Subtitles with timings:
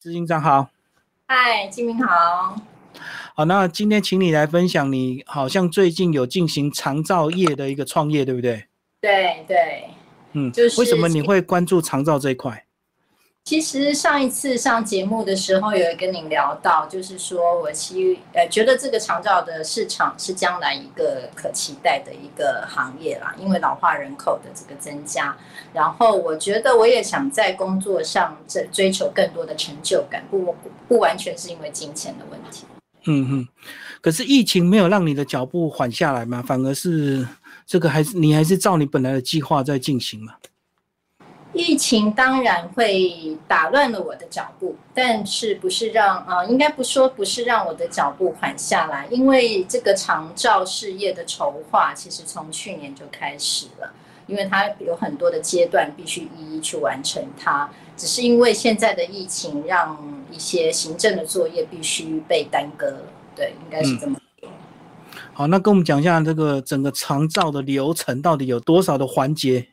[0.00, 0.70] 执行长好，
[1.26, 2.56] 嗨，金明好。
[3.34, 8.64] 好，那今天请你来分享，你好像最近有进行长照业的一个创业，对不对？
[9.02, 9.90] 对对，
[10.32, 12.64] 嗯，就是为什么你会关注长照这一块？
[13.44, 25.36] 其实上一次上节目的时候，有跟您聊到，就是说我希呃觉得这个长照的市场是将来一个可期待的一个行业啦，因为老化人口的这个增加，
[25.72, 30.54] 然后我觉得我也想在工作上这追求更多的成就感，不
[30.86, 32.66] 不完全是因为金钱的问题。
[33.06, 33.48] 嗯哼，
[34.00, 36.40] 可是疫情没有让你的脚步缓下来吗？
[36.46, 37.26] 反而是
[37.66, 40.34] 这个还是你还是照你本来的计划在进行嘛？
[41.52, 46.44] 疫情当然会打乱了我的脚步，但是不是让啊？
[46.44, 53.92] 应该不说不是让我的脚步缓下来，因为这个长照事业的筹划其实从去年就开始了，
[54.28, 59.98] 因为它有很多的阶段必须一一去完成它，只是因为现在的疫情让
[60.30, 62.94] 一些行政的作业必须被耽搁，
[63.34, 64.48] 对，应该是这么说。
[65.32, 69.66] 好，那跟我们讲一下这个整个长照的流程到底有多少的环节？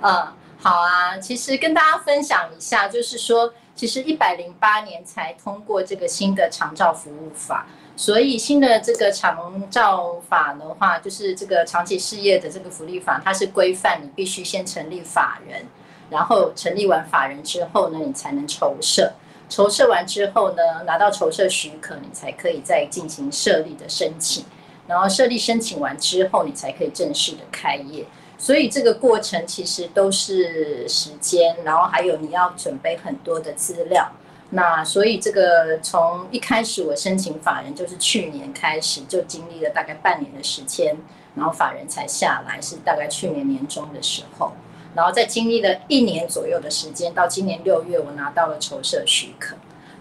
[0.00, 0.26] 嗯。
[0.64, 15.66] 好啊，其实跟大家分享一下，就是说，其实一百零八年才通过这个新的长照服务法，所以新的这个长照法的话，就是这个长期事业的这个福利法，它是规范你必须先成立法人，
[16.10, 19.12] 然后成立完法人之后呢，你才能筹设，
[19.48, 24.44] 筹设完之后呢，拿到筹设许可，你才可以再进行设立的申请，
[24.86, 28.06] 然后设立申请完之后，你才可以正式的开业。
[28.42, 34.10] 所以这个过程其实都是时间，然后还有你要准备很多的资料。
[34.50, 40.96] 那所以这个从一开始我申请法人就是去年开始，就经历了大概半年的时间，
[41.36, 44.50] 然后法人才下来是大概去年年中的时候，
[44.96, 49.54] 然后在经历了一年左右的时间，到今年六月我拿到了筹设许可。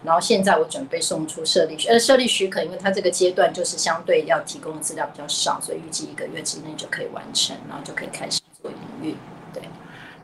[0.04, 9.16] 然后现在我准备送出设立呃设立许可，因为它这个阶段就是相对要提供的资料比较少，所以预计一个月之内就可以完成，然后就可以开始做营运。
[9.54, 9.64] 对，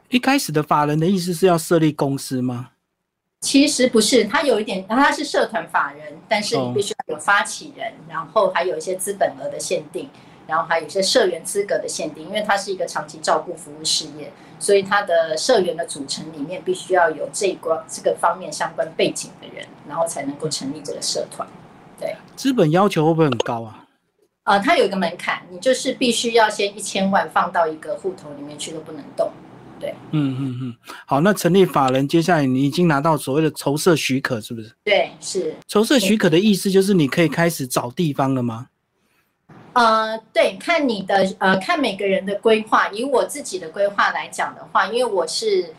[0.10, 2.70] 一开始的法人的意思是要设立公司吗？
[3.42, 10.10] 其实不是，它有一点，它是社团法人，但是你必须要有发起人，然后还有一些资本额的限定。
[10.48, 21.48] 然后还有一些社员资格的限定，因为它是一个长期照顾服务事业，所以它的社员的组成里面必须要有这一关这个方面相关背景的人，然后才能够成立这个社团。
[22.00, 23.84] 对，资本要求会不会很高啊？
[24.44, 29.30] 呃，它有一个门槛，你就是必须要先一千万放到一个户头里面去都不能动。
[29.80, 30.76] 对，嗯嗯嗯，
[31.06, 34.72] 好，那成立法人，接下来你已经拿到所谓的筹设许可，是不是？
[34.84, 35.54] 对，是。
[35.68, 38.68] 筹设许可的意思就是你可以开始找地方了吗？
[39.78, 42.88] 呃，对，看你的呃，看每个人的规划。
[42.88, 45.72] 以我自己的规划来讲的话，因为我是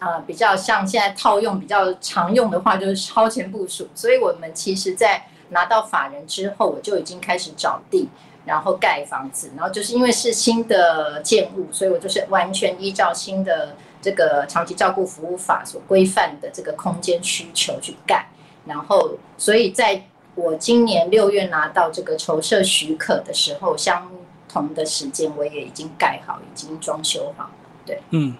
[0.00, 3.86] 呃比较像现在套用比较常用的话，就是超前部署。
[3.94, 8.08] 所以我们其实在拿到法人之后，我就已经开始找地，
[8.44, 9.52] 然后盖房子。
[9.56, 18.26] 然后就是因为是新的建物，所以我就是完全依照新的这个长期照顾服务法所规范的这个空间需求去盖。
[18.66, 20.02] 然后，所以在
[20.36, 24.10] 我今年六月拿到这个筹设许可的时候，相
[24.48, 27.50] 同的时间我也已经盖好，已经装修好了。
[27.86, 28.34] 对，嗯，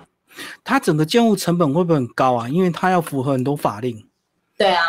[0.65, 2.49] 它整个建物成本会不会很高啊？
[2.49, 4.05] 因为它要符合很多法令。
[4.59, 4.83] 对啊，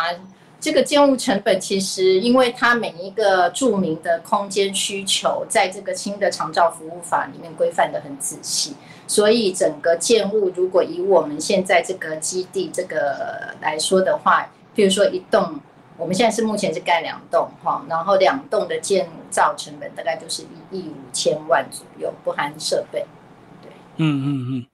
[0.59, 8.73] 这个建物成本其实，因为它每一个著名的空间需求，在这个新的长照服务法里面规范的很仔细，
[9.05, 15.59] 所以整个建物如果以我们现在这个基地这个来说的话，比如说一栋。
[15.97, 23.05] 我们现在是目前是盖两栋哈，然后两栋的建造成本大概就是一亿五千万左右，不含设备。
[23.61, 24.65] 对，嗯嗯嗯，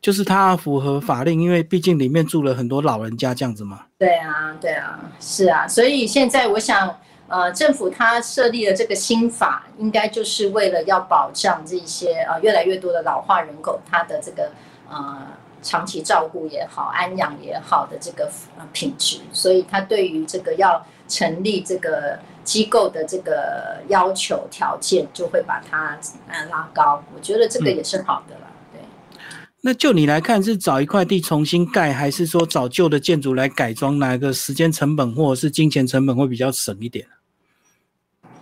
[0.00, 3.86] 就是它符合法令，因为毕竟里面住了很多老人家这样子嘛。
[3.98, 6.98] 对啊，对啊，是啊，所以现在我想，
[7.28, 14.50] 呃，政府它设立了这个新法，应该就是为了要保障这些呃越来越多的老化人口，它的这个
[14.88, 15.26] 呃。
[15.64, 25.98] 长期照顾也好，安养也好的这个呃品质，所以他对于这个要成立这个机构的这个要求条件，就会把它
[26.28, 27.02] 嗯拉高。
[27.14, 28.46] 我觉得这个也是好的了。
[28.72, 28.80] 对。
[29.62, 33.98] 那就你来看，是找一块地重新盖，还是说找旧的建筑来改装？
[33.98, 37.06] 哪个时间成本或者是金钱成本会比较省一点？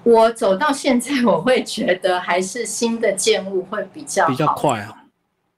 [0.03, 5.02] 我走到现在，我会觉得还是新的建物会比较比较快啊。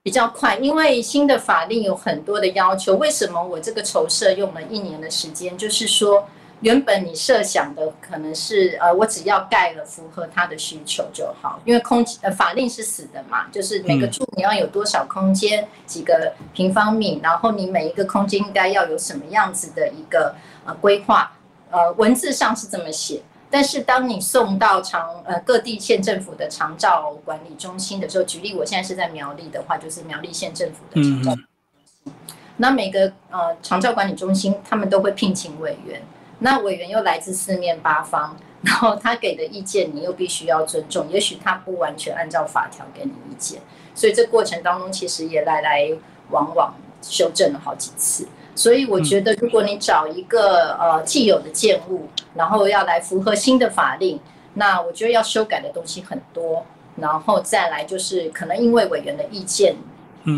[0.04, 2.94] 比较快，因为新的法令有很多的要求。
[2.96, 5.56] 为什么我这个筹设用了一年的时间？
[5.56, 6.28] 就是说，
[6.60, 20.34] 原本你设想的可能是呃，我只要盖了符合他的需求就好，因为空呃法令是死的嘛，就是每个住你要有多少空间，几个平方米，然后你每一个空间应该要有什么样子的一个
[20.66, 21.32] 呃规划，
[21.70, 23.22] 呃文字上是这么写，
[23.54, 32.12] 但是当你送到长呃各地县政府的长照管理中心的时候，举例我现在是在苗栗的话，就是苗栗县政府的长照，
[32.56, 36.02] 那每个呃长照管理中心他们都会聘请委员。
[36.40, 43.60] 那委员又来自四面八方，然后他给的意见你又必须要尊重，也许他不完全按照法条给你意见，
[43.94, 45.88] 所以这过程当中其实也来来
[46.30, 48.26] 往往修正了好几次。
[48.54, 54.18] 所以我觉得，如果你找一个呃既有的建物，然后要来符合新的法令，
[54.54, 56.64] 那我觉得要修改的东西很多，
[56.96, 59.74] 然后再来就是可能因为委员的意见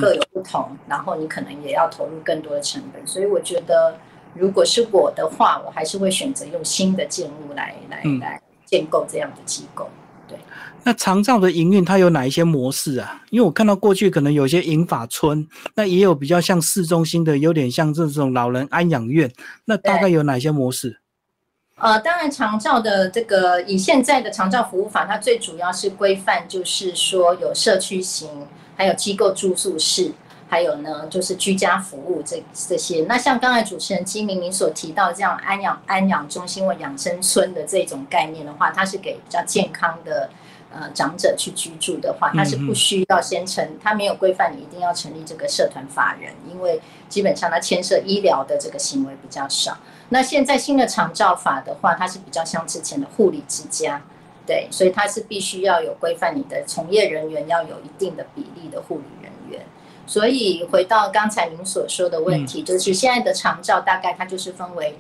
[0.01, 3.97] 各有不同，然后你可能也要投入更多的成本，所以我觉得。
[4.39, 9.89] 如果是我的话，我还是会选择用新的建物来来来建构这样的机构。
[10.29, 10.39] 对，
[10.83, 13.23] 那长照的营运它有哪一些模式啊？
[13.31, 19.33] 因为我看到过去可能有些银法村，那也有比较像市中心的，有点像这种老人安养院，
[19.67, 21.01] 那大概有哪些模式？
[21.79, 28.29] 呃，当然长照的这个以现在的长照服务法，它最主要是规范就是说有社区型，
[28.77, 30.13] 还有机构住宿式。
[30.49, 33.05] 还有呢，就是居家服务这这些。
[33.09, 40.31] 那像刚才主持人金明明所提到这样安养安养中心或养生村的这种概念的话，它是给比较健康的
[40.73, 49.77] 呃长者去居住的话，它是不需要先成，它没有规范你一定要成立这个社团法人，因为基本上它牵涉医疗的这个行为比较少。
[50.11, 54.01] 那现在新的长照法的话，它是比较像之前的护理之家，
[54.47, 59.67] 对，所以它是必须要有规范你的从业人员要有一定的比例的护理人员。
[60.07, 64.97] 所以回到刚才您所说的问题，就是现在的长照大概它就是分为，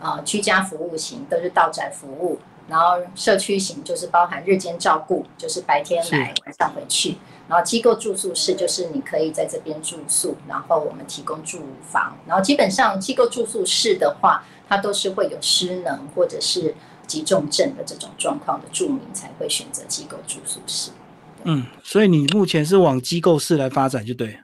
[0.00, 7.16] 呃，居家服务型都是到宅服务，然后社区型就是包含日间照顾，就是白天来晚上回去，
[7.48, 11.60] 然后机构住宿室就是你可以在这边住宿，然后我们提供住
[11.90, 16.74] 房，然后基本上机构住宿室的话，它都是会有失能或者是
[17.06, 20.90] 急重症的这种状况的住民才会选择机构住宿室。
[21.44, 24.38] 嗯，所以你目前是往机构室来发展就对。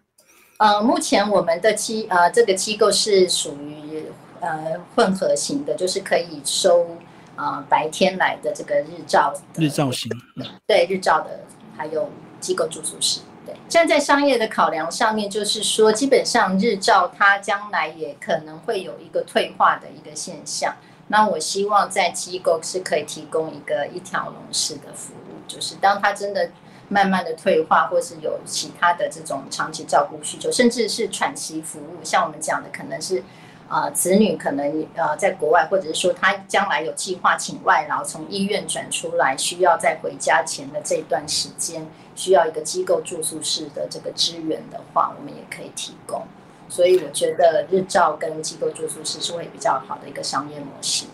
[0.59, 4.07] 呃，目前我们的机呃这个机构是属于
[4.41, 6.97] 呃混合型的，就是可以收
[7.37, 10.11] 呃白天来的这个日照日照型，
[10.67, 11.41] 对日照的，
[11.77, 12.11] 还有
[12.41, 13.21] 机构住宿室。
[13.45, 20.75] 对，站在商业的考量上面，就是说基本上日照它将来也可能会有一个退化的一个现象。
[21.09, 26.51] 那我希望在机构是可以提供一个一条龙式的服务，就是当它真的。
[26.89, 33.23] 慢慢的退化，或是有其他的这种长期照顾需求，甚至是喘息服务，像我们讲的，可能是，
[33.69, 46.23] 呃，子女可能呃在国外，或者是说他将来有计划请外劳从医院转出来，需要在回家前的这段时间，需要一个机构住宿室的这个支援的话，我们也可以提供。
[46.69, 51.07] 所以我觉得日照跟机构住宿室是会比较好的一个商业模式。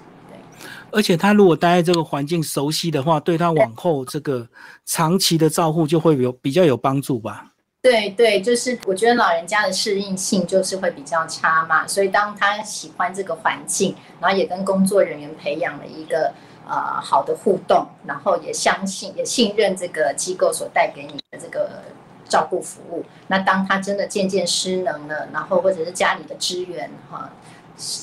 [0.92, 4.46] 而且他如果待在这个环境熟悉的话，对他往后这个
[4.84, 7.46] 长期的照护就会有比较有帮助吧？
[7.80, 16.32] 对对，就是我觉得老人家的适应性就是会比较差嘛，所以当他喜欢这个环境，然后也跟工作人员培养了一个
[16.68, 21.82] 呃好的互动，然后也相信也信任这个机构所带给你的这个
[22.28, 23.04] 照顾服务。
[23.26, 27.28] 那当他真的渐渐失能了，然后或者是家里的支援哈。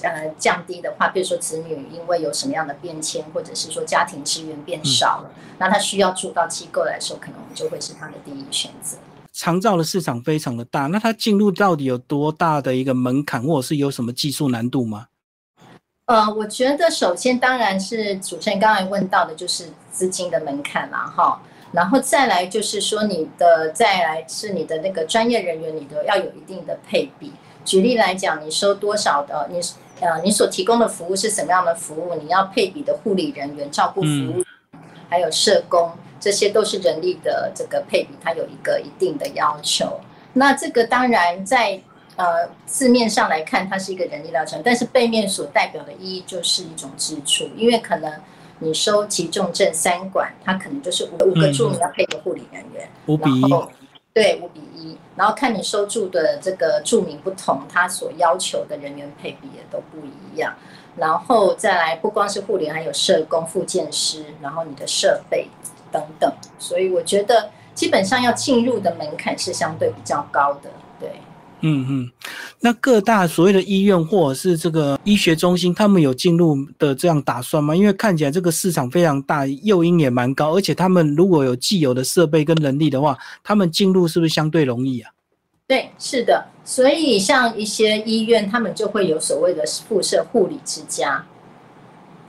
[0.04, 8.97] 呃，降低的话，比如说子女因为有什么样的变迁，或者是说家庭资源变少了，那他需要住到机构来说，可能我们就会是他的第一选择。
[9.31, 15.07] 长照的市场非常的大，那它进入到底有多大的一个门槛，或者是有什么技术难度吗？
[16.06, 21.40] 呃，我觉得首先当然是主持人刚才问到的，就是资金的门槛啦，哈，
[21.71, 27.31] 然后再来就是说你的再来是你的那个专业人员，你都要有一定的配比。
[27.66, 29.47] 举例来讲，你收多少的？
[29.51, 29.59] 你
[30.01, 32.16] 呃，你所提供的服务是什么样的服务？
[32.16, 34.44] 你要配比的护理人员、照顾服务，
[35.09, 39.99] 还有社工，这些都是人力的这个配比，它有一个一定的要求。
[40.31, 41.81] 那这个当然在
[42.16, 48.13] 呃字面上来看，它是一个人力疗程，但是背面所代表的意义就是一种支出，因为可能
[48.59, 53.54] 你收急重症三管，它可能就是五五个住民要配个护理人员，五比一。
[54.13, 60.54] 对，五比一，然后看你收住的这个住民不同，他所要求的人员配比也都不一样。
[60.97, 65.47] 然后再来，不光是护联，还有社工、复健师，然后你的设备
[65.92, 66.33] 等等。
[66.57, 70.69] 所以我觉得基本上要进入的门槛是相对比较高的。
[70.99, 71.21] 对，
[71.61, 72.11] 嗯嗯，
[72.61, 77.75] 那各大所谓的医院或者是这个医学中心，他们有进入的这样打算吗？
[77.75, 85.11] 因为看起来这个市场非常大，诱因也蛮高，而且他们如果有既有的设备跟能力的话，他们进入是不是相对容易啊？
[85.68, 91.23] 对，是的，所以像一些医院，他们就会有所谓的附设护理之家，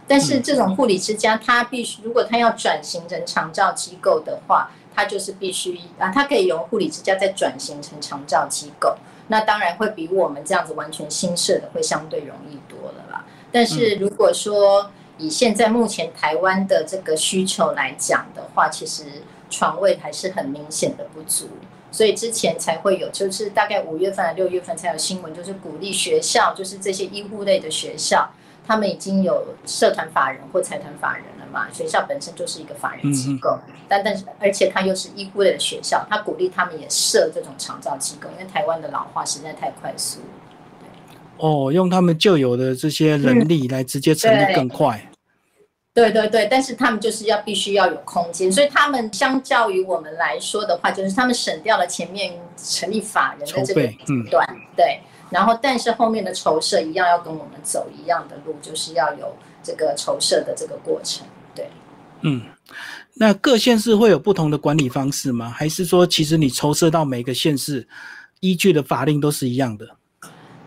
[0.06, 8.97] 但是这种护理之家，它必须如果它要转型成长照机构的话，它就是必须啊，它可以由护理之家再转型成长照机构。
[9.28, 13.25] 那当然会比我们这样子完全新设的会相对容易多了啦。
[13.52, 19.04] 但是如果说以现在目前台湾的这个需求来讲的话，其实
[19.49, 21.49] 床位还是很明显的不足，
[21.92, 28.30] 所以之前才会有，就是大概五月份、六月份才有新闻，就是鼓励学校，就是这些医护类的学校，
[28.66, 31.25] 他们已经有社团法人或财团法人。
[31.50, 40.21] 嘛，学校本身就是一个法人机构，但但是而且它又是医护类的学校，他鼓励他们也设这种长照机构，因为台湾的老化实在太快速。
[41.37, 45.07] 哦，用他们旧有的这些能力来直接成立更快。
[45.92, 53.90] 对对对，但是他们就是要必须要有空间，所以他们相较于我们来说的话，就是他们省掉了前面成立法人的这个
[54.30, 61.26] 段，对，然后但是后面的筹设一样要跟我们走一样的路，就是要有这个筹设的这个过程。
[62.22, 62.42] 对，嗯，
[63.14, 65.48] 那各县市会有不同的管理方式吗？
[65.48, 67.86] 还是说，其实你筹设到每个县市，
[68.40, 69.86] 依据的法令都是一样的？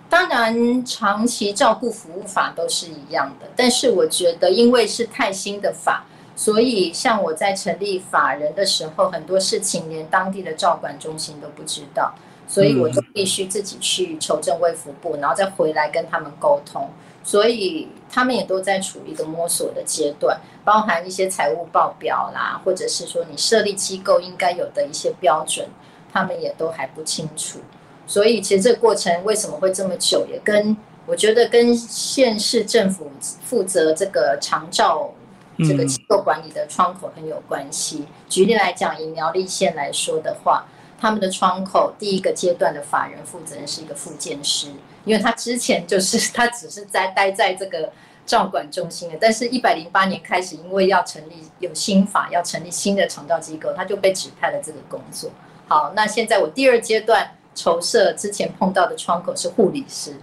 [0.09, 3.49] 当然，长期照顾服务法都是一样的。
[3.55, 6.05] 但是我觉得，因为是太新的法，
[6.35, 12.13] 所以像我在成立法人的时候，很多事情连当地的照管中心都不知道，
[12.47, 16.87] 所以我就必须自己去求证卫福部，然后再回来跟他们沟通。
[17.23, 25.67] 所以他们也都在处于一个摸索的阶段，包含一些财务报表啦，或者是说你设立机构应该有的一些标准，
[26.11, 27.59] 他们也都还不清楚。
[28.05, 30.75] 所以其实这个过程为什么会这么久，也跟
[31.05, 33.09] 我觉得跟县市政府
[33.43, 35.13] 负责这个长照
[35.59, 38.05] 这个机构管理的窗口很有关系。
[38.27, 40.65] 举例来讲，以苗栗县来说的话，
[41.03, 44.67] 他们的窗口第一个阶段的法人负责人是一个复健师。
[45.03, 47.91] 因为他之前就是他只是在待在这个
[48.25, 55.29] 照管中心的，但是一百零八年开始，因为要成立有新法，要成立新的长照机构，他就被指派了这个工作。
[55.67, 60.15] 好，那现在我第二阶段筹设之前碰到的窗口是护理师，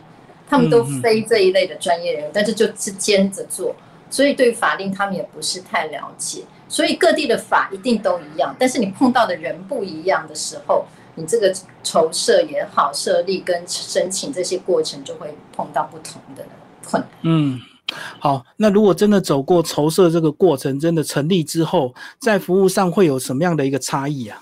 [0.49, 3.77] 他们都非这一类的专业人员，但是就是兼着做，
[4.11, 10.85] 所以对法令他们也不是太了解，所以各地的法一定都一样，但是你碰到的人不一样的时候。
[11.17, 11.53] 你这个
[11.83, 16.47] 筹设也好，设立跟申请这些过程就会碰到不同的
[16.89, 17.11] 困难。
[17.23, 17.61] 嗯，
[18.21, 24.41] 好，那如果真的走过筹设这个过程，真的成立之后，在服务上会有什么样的一个差异啊？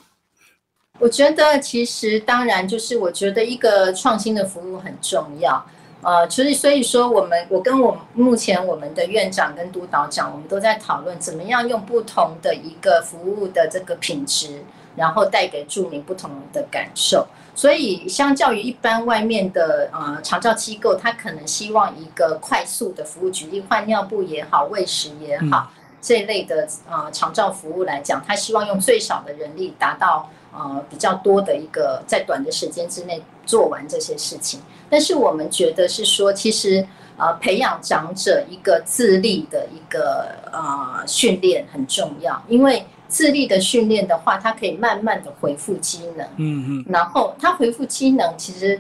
[0.99, 5.65] 我觉得其实当然就是我觉得一个创新的服务很重要。
[6.03, 14.63] 呃，所以所以说我们我跟我目前我们的院长跟督导长，我们都在讨论怎么样用不同的一个服务的这个品质。
[14.97, 17.25] 然后带给住民不同的感受，
[17.55, 34.61] 所以相较于一般外面的呃长照机构，他可能希望一个快速的服务，举例换尿布也好，喂食也好这一类的呃长照服务来讲，他希望用最少的人力达到呃比较多的一个在短的时间之内做完这些事情。
[34.89, 36.87] 但是我们觉得是说，其实
[37.17, 42.85] 呃培养长者一个自立的一个呃训练很重要，因为。
[43.11, 48.79] 自立的训练的话，它可以慢慢的恢复机能，嗯嗯，然后它恢复机能，其实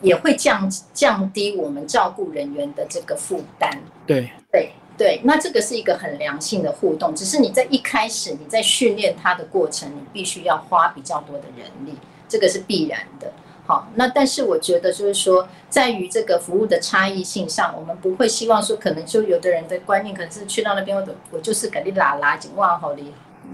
[0.00, 3.68] 也会降降低我们照顾人员的这个负担。
[4.06, 11.98] 对对对，那这个是一个很良性的互动，只是你在一开始你在训练他的过程，你必须要花比较多的人力，
[12.28, 13.32] 这个是必然的。
[13.64, 23.02] 好，那但是我觉得就是说，在于这个服务的差异性上，我们不会希望说，可能就有的人的观念可能是去到那边，我我就是给你拉拉紧哇好的。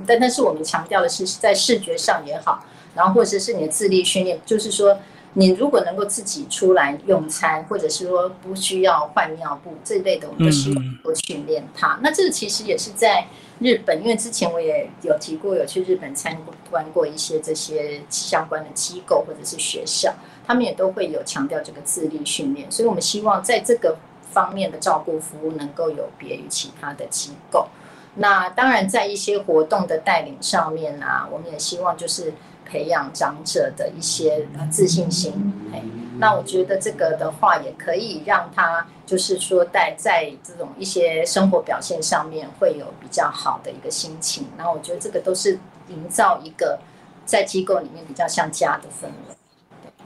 [0.07, 4.99] 但但是我们强调的是，在视觉上也好，然后或者是你的智力训练，就是说，
[5.35, 11.99] 你如果能够自己出来用餐，或者是说不需要换尿布这一类的，我们都希望多训练它。
[12.03, 13.27] 那这其实也是在
[13.61, 16.37] 日本，因为之前我也有提过，有去日本参
[16.71, 20.15] 观过一些这些相关的机构或者是学校，
[20.47, 22.71] 他们也都会有强调这个自立训练。
[22.71, 23.97] 所以我们希望在这个
[24.31, 27.69] 方面的照顾服务能够有别于其他的机构。
[28.15, 32.35] 那当然，在一些活动的带领上面啊，我们也希望就是
[32.69, 35.33] 培养长者的一些自信心。
[35.73, 35.83] 哎，
[36.19, 44.47] 那我觉得这个的话，也可以让他就是说在在这种一些生活表现上面会有比较好的一个心情。
[44.59, 45.59] 然后我觉得这个都是
[45.89, 46.79] 营造一个
[47.25, 49.38] 在机构里面比较像家的氛围。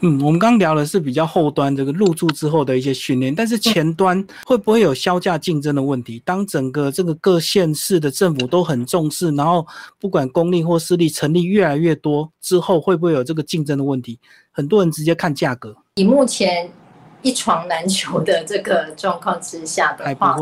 [0.04, 6.20] 嗯，我们刚聊的是比较后端这个入住之后的一些训练，但是前端会不会有销价竞争的问题？
[6.24, 9.64] 当整个这个各县市的政府都很重视，然后
[10.00, 14.18] 不管公立或私立成立越来越多之后，会不会有这个竞争的问题？
[14.50, 15.76] 很多人直接看价格。
[15.94, 16.68] 以目前
[17.22, 20.36] 一床难求的这个状况之下的话，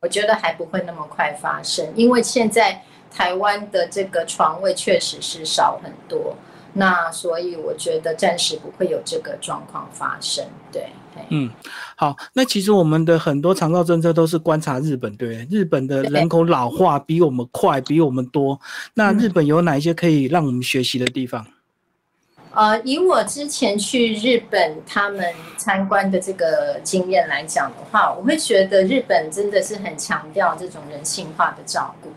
[0.00, 6.34] 我觉得还不会那么快发生，因为现在台湾的这个床位确实是少很多。
[6.72, 10.88] 那所以我觉得暂时不会有这个状况发生，对，
[11.30, 11.50] 嗯，
[11.96, 18.60] 好，那其实我们的很多长照政策都是观察日本，对，日本的人口老化比我们快，比我们多。
[18.94, 21.44] 那日本有哪一些可以让我们学习的地方？
[22.52, 25.24] 呃，以我之前去日本他们
[25.56, 32.10] 参观的这个经验来讲的话，我会觉得日本真的是很强调这种人性化的照顾。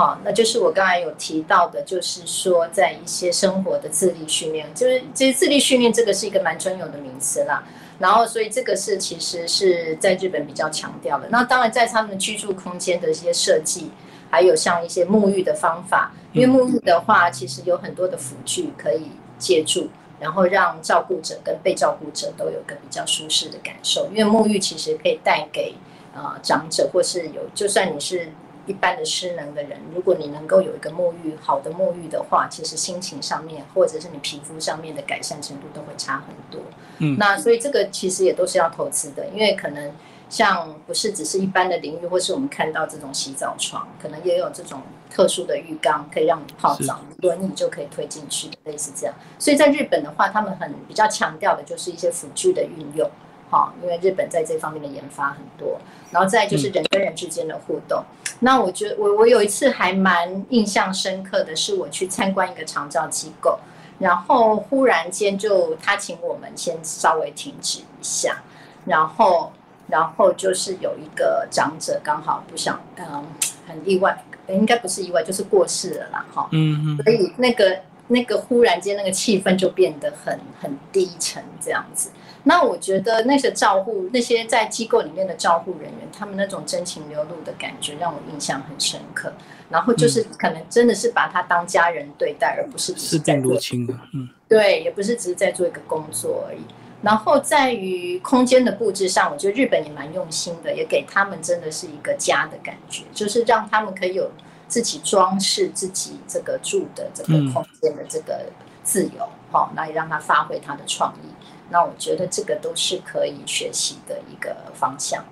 [0.00, 7.62] 好，那就是我刚才有提到的，就是说在一些生活的自立训练，就是其实自立训练这个是一个蛮专有的名词啦。
[7.98, 11.28] 然后，所以这个是其实是在日本比较强调的。
[11.28, 13.90] 那当然，在他们居住空间的一些设计，
[14.30, 24.08] 还有像一些沐浴的方法，因为沐浴的话，其实有很多的辅具可以借助，然后让照顾者跟被照顾者都有个比较舒适的感受。
[24.14, 25.74] 因为沐浴其实可以带给
[26.14, 28.32] 呃长者，或是有就算你是。
[28.66, 36.60] 一般的失能的人，如果你能够有一个沐浴好的沐浴的话，其实心情上面或者是你皮肤上面的改善程度都会差很多。
[36.98, 39.92] 嗯，那所以这个其实也都是要投资的，因为可能
[40.28, 49.14] 像不是只是一般的淋浴，或是我们看到这种洗澡床，可能也有这种特殊的浴缸可以让你泡澡，轮椅就可以推进去，类似这样。
[49.38, 53.10] 所以在日本的话，他们很比较强调的就是一些辅具的运用。
[53.50, 55.78] 好，因为日本在这方面的研发很多，
[56.12, 58.02] 然后再就是人跟人之间的互动。
[58.38, 63.58] 那我觉得我我有一次还蛮印象深刻的是，我去参观一个长照机构，
[63.98, 68.40] 然后忽然间就他请我们先稍微停止一下，
[68.86, 69.52] 然后
[69.88, 73.26] 然后就是有一个长者刚好不想嗯
[73.66, 82.10] 很意外，应该不是意外就是过世了啦哈，嗯嗯，所以那个那个忽然间那个气氛就变得很很低沉这样子。
[82.44, 89.32] 那我觉得那些照护，那些在机构里面的照护人员，他们那种真情流露的感觉，让我印象很深刻。
[89.68, 96.60] 然后就是可能真的是把他当家人对待，而不是只是在做亲的，嗯，对，也不是只是在做一个工作而已。
[97.02, 104.30] 然后在于空间的布置上，我觉得日本也蛮用心的，也给他们真的是一个家的感觉，就是让他们可以有
[104.66, 108.46] 自己装饰自己这个住的这个空间的这个
[108.90, 111.28] 自由，好，那也让他发挥他的创意。
[111.70, 115.24] 那我觉得这个都是可以学习的一个方向。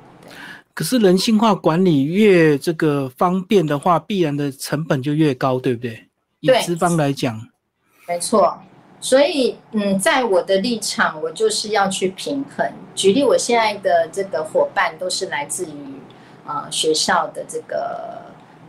[0.73, 6.07] 可是人性化管理越这个方便的话，必然的成本就越高，对不对？
[6.39, 7.49] 以资方来讲，
[8.07, 8.57] 没错。
[9.01, 12.65] 所以，嗯，在我的立场，我就是要去平衡。
[12.95, 16.01] 举例，我现在的这个伙伴都是来自于
[16.47, 18.23] 呃学校的这个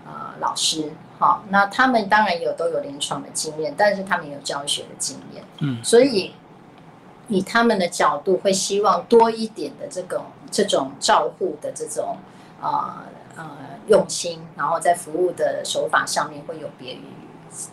[0.05, 6.33] 呃老师，好，那他们当然有都有临床的经验，但是他们也有教学的经验，嗯，所以。
[7.31, 12.17] 以他们的角度，会希望多一点的这种这种照护的这种
[12.59, 13.03] 呃
[13.35, 13.47] 呃
[13.87, 17.03] 用心，然后在服务的手法上面会有别于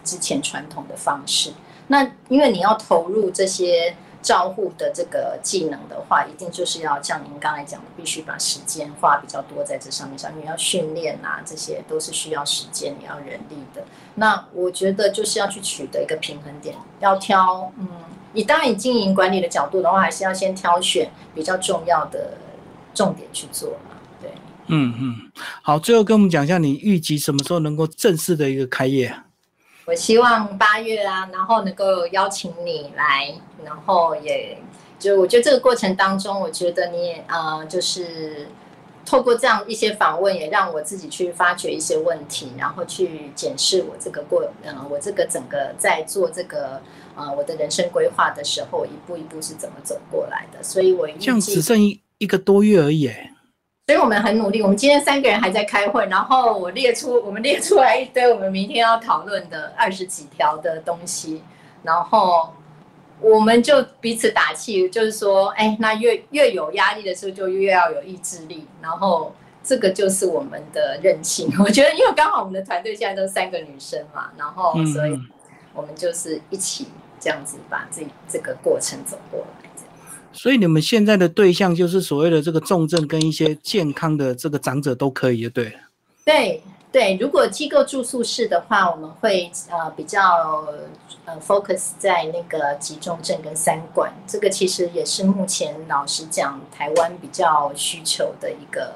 [0.05, 1.55] 之前传统的方式。
[1.87, 13.85] 那因为你要投入这些照护的这个技能的话，一定就是要像您刚才讲的，必须把时间花比较多在这上面上，因为要训练啊，这些都是需要时间，也要人力的。
[14.17, 17.87] 那我觉得就是要去取得一个平衡点，要挑嗯。
[18.33, 22.37] 你当然以经营管理的角度的话，还是要先挑选比较重要的
[22.93, 23.97] 重点去做嘛。
[24.21, 24.31] 对，
[24.67, 25.15] 嗯嗯，
[25.63, 29.15] 好，最后跟我们讲一下，你预计什么时候能够正式的一个开业？
[29.87, 34.59] 我希望八月啊，然后能够邀请你来，然后也
[34.99, 38.49] 就我觉得这个过程当中，我觉得你也呃，就是
[39.05, 46.81] 透过这样一些访问，也让我自己去发掘一些问题，然后去检视我这个过呃，我这个整个在做这个。
[47.17, 50.63] 啊，我的人生规划的时候，一步一步是怎么走过来的？
[50.63, 53.11] 所以我这样只剩一一个多月而已，
[53.89, 54.61] 所以我们很努力。
[54.61, 61.41] 我们今天三个人还在开会，然后我列出我们列出来一堆我们明天要讨论的二十几条的东西，
[61.85, 62.53] 然后
[63.21, 68.67] 我们就彼此打气，就是说，哎，那越越有压力的时候，就越要有意志力。
[68.83, 71.49] 然后这个就是我们的韧性。
[71.61, 75.17] 我觉得，因为刚好我们的团队现在都三个女生嘛，然后所以
[75.73, 76.89] 我们就是一起。
[77.19, 79.66] 这样子把这这个过程走过来，
[80.37, 85.79] 所以你们现在的对象就是所谓的这个重症跟一些健康的这个长者都可以，就对了？
[86.25, 90.65] 对对，如果机构住宿式的话，我们会呃比较
[91.25, 98.93] 呃 focus 在那个集中症跟三管，这个其实也是目前老实讲台湾比较需求的一个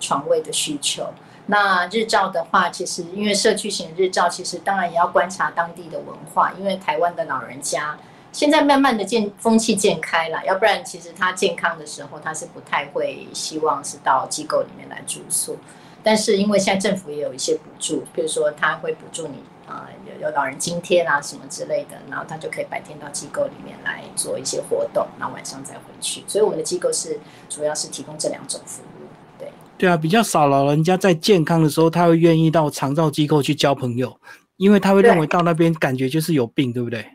[0.00, 1.06] 床位的需求。
[1.46, 7.98] 那日照的话，其实因为社区型日照，其实当然也要观察当地的文化，因为台湾的老人家
[8.34, 15.56] 现在慢慢的渐风气渐开了，要不然其实他健康的时候，他是不太会希望是到机构里面来住宿。
[16.02, 19.36] 但是因为现在政府也有一些补助，比如说他会补助你
[19.68, 26.24] 啊，有有老人津贴啊什么之类的，然后他就可以白天到机构里面来做一些活动，然后晚上再回去。
[26.26, 29.06] 所以我们的机构是主要是提供这两种服务。
[29.38, 34.20] 对对啊，比较少老人家在健康的时候，他会愿意到长照机构去交朋友，
[34.56, 37.06] 因为他会认为到那边感觉就是有病，对不对？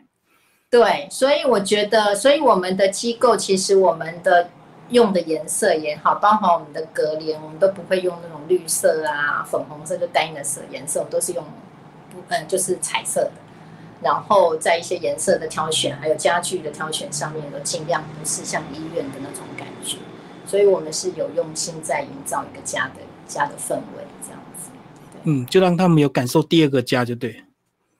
[0.70, 4.48] 对，所以我觉得，所以我们的机构其实我们的。
[4.90, 11.44] 用的颜色也好，包括我们的隔帘，我们都不会用那种绿色啊、粉红色就单一的色颜色，我们都是用
[12.10, 13.30] 不嗯就是彩色的。
[14.02, 19.98] 然后在一些颜色的挑选，还有家具的挑选上面，都尽量不是像医院的那种感觉。
[20.44, 22.94] 所以我们是有用心在营造一个家的
[23.28, 24.70] 家的氛围，这样子。
[25.22, 27.44] 嗯，就让他们有感受第二个家，就对。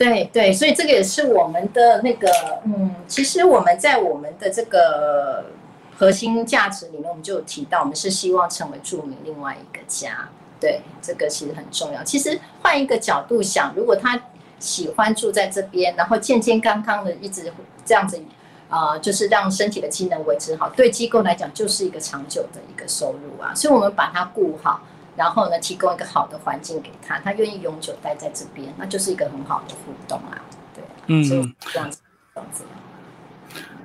[0.00, 2.28] 对对，所以这个也是我们的那个
[2.64, 5.44] 嗯，其实我们在我们的这个。
[6.00, 10.26] 核心价值里面，我们就有提到，我们是希望成为著名另外一个家。
[10.58, 12.02] 对，这个其实很重要。
[12.02, 14.18] 其实换一个角度想，如果他
[14.58, 17.52] 喜欢住在这边，然后健健康康的一直
[17.84, 18.18] 这样子，
[18.70, 23.54] 啊，就是让身体的机能维持好，对机构来讲就是一个长久的一个收入啊。
[23.54, 24.80] 所以，我们把它顾好，
[25.20, 30.40] 然后呢，提供一个好的环境给他，他愿意永久待在这边，那就是一个很好的互动啊。
[30.74, 32.00] 对，嗯，这样子，
[32.34, 32.64] 这样子。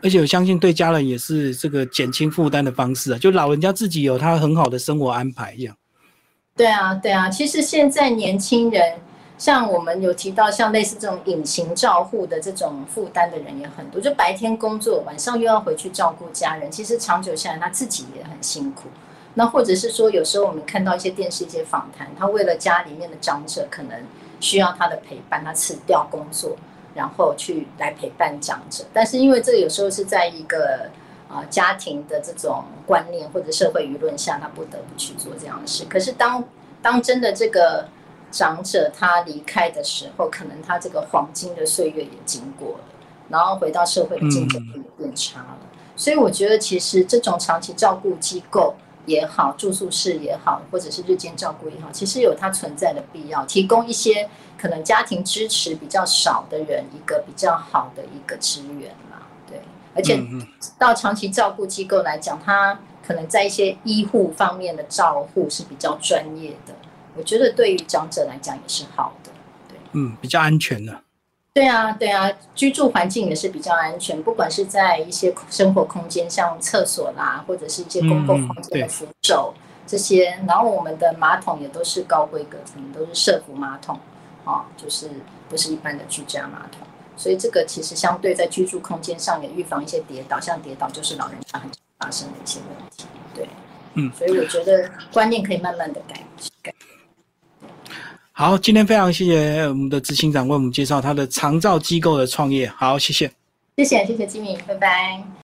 [0.02, 5.76] 而且我相信对家人也是这个减轻负担的方式啊，就老人家自己有他很好的生活安排一样。
[6.56, 8.98] 对啊，对啊，其实现在年轻人，
[9.38, 18.88] 像我们有提到，像类似这种隐形照护的这种负担的人也很多，就白天工作，晚上又要回去照顾家人，其实长久下来他自己也很辛苦。
[19.36, 24.04] 那或者是说，有时候我们看到一些电视一些访谈，他为了家里面的长者，可能
[24.40, 26.58] 需要他的陪伴，他辞掉工作。
[26.96, 30.90] 然后去来陪伴长者，但是因为这个有时候是在一个
[31.28, 35.84] 啊家庭的这种观念或者社会舆论下，他不得不去做这样的事。
[35.90, 36.42] 可是当
[36.82, 37.90] 当真的这个
[38.32, 42.86] 长者他离开的时候，可能他这个黄金的岁月也经过了，
[43.28, 45.58] 然后回到社会的竞争力也变差了。
[45.98, 48.74] 所以我觉得其实这种长期照顾机构
[49.06, 54.30] 也好，住宿室也好，或者是日间照顾也好，其实有它存在的必要，提供一些。
[54.58, 59.60] 可能家庭支持比较少的人，一个比较好的一个资源嘛，对。
[59.94, 60.20] 而且
[60.80, 66.74] 到长期照顾机构来讲，它可能在一些医护方面的照护是比较专业的，
[67.16, 69.32] 我觉得对于长者来讲也是好的，
[69.68, 69.78] 对。
[69.92, 71.02] 嗯，比较安全的。
[71.56, 79.54] 对啊，对啊，居住环境也是比较安全，不管是在一些生活空间，像厕所啦，或者是一些公共空间的扶手
[79.88, 83.98] 这些，然后我们的马桶也都是高规格，可能都是社服马桶。
[84.44, 85.10] 哦，就是
[85.50, 86.86] 不是一般的居家马桶，
[87.18, 93.50] 所以这个其实相对在居住空间上也预防一些跌倒，像跌倒就是老人家很发生的一些问题，对，
[93.96, 96.22] 嗯，所以我觉得观念可以慢慢的改
[96.62, 96.72] 改。
[98.38, 103.32] 好，今天非常谢谢我们的执行长为我们介绍他的长照机构的创业，好，谢谢，
[103.78, 105.36] 谢谢谢谢金明，拜拜。